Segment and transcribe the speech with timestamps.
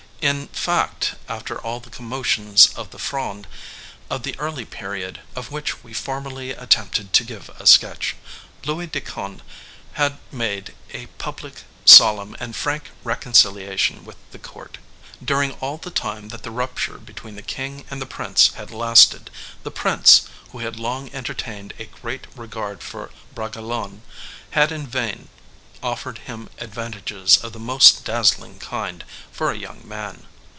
[0.23, 3.47] In fact, after all the commotions of the Fronde,
[4.07, 8.15] of the early period of which we formerly attempted to give a sketch,
[8.63, 9.41] Louis de Conde
[9.93, 14.77] had made a public, solemn and frank reconciliation with the court.
[15.25, 19.31] During all the time that the rupture between the king and the prince had lasted,
[19.63, 24.03] the prince, who had long entertained a great regard for Bragelonne,
[24.51, 25.29] had in vain
[25.83, 30.27] offered him advantages of the most dazzling kind for a young man.